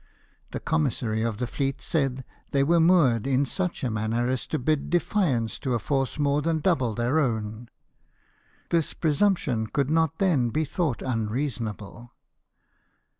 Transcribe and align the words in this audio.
The 0.49 0.59
commissary 0.59 1.21
of 1.21 1.37
the 1.37 1.45
fleet 1.45 1.79
said 1.79 2.25
they 2.49 2.63
were 2.63 2.79
moored 2.79 3.27
in 3.27 3.45
such 3.45 3.83
a 3.83 3.91
manner 3.91 4.27
as 4.27 4.47
to 4.47 4.57
bid 4.57 4.89
defiance 4.89 5.59
to 5.59 5.75
a 5.75 5.77
force 5.77 6.17
more 6.17 6.41
than 6.41 6.57
double 6.59 6.95
their 6.95 7.19
own. 7.19 7.69
This 8.71 8.95
presumption 8.95 9.67
could 9.67 9.91
not 9.91 10.17
then 10.17 10.49
be 10.49 10.65
thought 10.65 11.03
unreasonable. 11.03 12.13